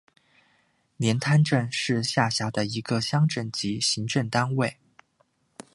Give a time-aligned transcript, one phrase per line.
[0.97, 4.77] 连滩镇是下辖的一个乡镇级行政单位。